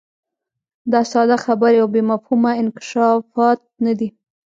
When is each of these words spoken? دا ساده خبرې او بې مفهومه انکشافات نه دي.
دا 0.91 1.01
ساده 1.11 1.37
خبرې 1.45 1.77
او 1.83 1.87
بې 1.93 2.01
مفهومه 2.11 2.51
انکشافات 2.61 3.59
نه 3.85 3.93
دي. 3.99 4.09